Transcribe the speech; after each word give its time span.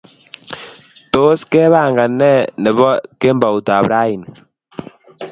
Tos, 1.11 1.39
kepangan 1.51 2.11
ne 2.21 2.31
neboo 2.61 2.95
kemboutab 3.21 3.83
raini? 3.91 4.27